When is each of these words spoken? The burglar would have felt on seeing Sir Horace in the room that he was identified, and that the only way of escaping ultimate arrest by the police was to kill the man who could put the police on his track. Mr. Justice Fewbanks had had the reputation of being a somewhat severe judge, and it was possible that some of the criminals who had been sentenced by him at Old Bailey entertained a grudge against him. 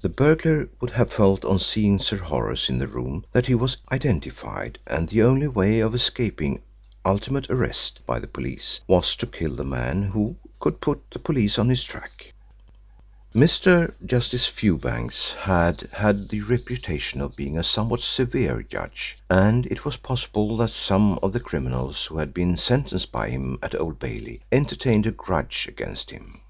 The 0.00 0.08
burglar 0.08 0.70
would 0.80 0.92
have 0.92 1.12
felt 1.12 1.44
on 1.44 1.58
seeing 1.58 1.98
Sir 1.98 2.16
Horace 2.16 2.70
in 2.70 2.78
the 2.78 2.86
room 2.88 3.26
that 3.32 3.44
he 3.46 3.54
was 3.54 3.76
identified, 3.92 4.78
and 4.86 5.06
that 5.06 5.12
the 5.12 5.22
only 5.22 5.48
way 5.48 5.80
of 5.80 5.94
escaping 5.94 6.62
ultimate 7.04 7.50
arrest 7.50 8.00
by 8.06 8.18
the 8.20 8.26
police 8.26 8.80
was 8.86 9.14
to 9.16 9.26
kill 9.26 9.54
the 9.54 9.62
man 9.64 10.02
who 10.04 10.36
could 10.60 10.80
put 10.80 11.02
the 11.10 11.18
police 11.18 11.58
on 11.58 11.68
his 11.68 11.84
track. 11.84 12.32
Mr. 13.34 13.92
Justice 14.02 14.46
Fewbanks 14.46 15.34
had 15.34 15.90
had 15.92 16.30
the 16.30 16.40
reputation 16.40 17.20
of 17.20 17.36
being 17.36 17.58
a 17.58 17.62
somewhat 17.62 18.00
severe 18.00 18.62
judge, 18.62 19.18
and 19.28 19.66
it 19.66 19.84
was 19.84 19.98
possible 19.98 20.56
that 20.56 20.70
some 20.70 21.18
of 21.22 21.34
the 21.34 21.38
criminals 21.40 22.06
who 22.06 22.16
had 22.16 22.32
been 22.32 22.56
sentenced 22.56 23.12
by 23.12 23.28
him 23.28 23.58
at 23.62 23.78
Old 23.78 23.98
Bailey 23.98 24.40
entertained 24.50 25.04
a 25.04 25.10
grudge 25.10 25.66
against 25.68 26.10
him. 26.12 26.40